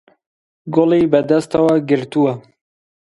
گوڵی 0.73 1.03
بە 1.11 1.19
دەستەوە 1.29 1.75
گرتووە. 1.89 2.33